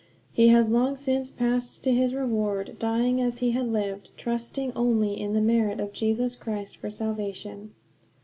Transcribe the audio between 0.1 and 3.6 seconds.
He has long since passed to his reward, dying as he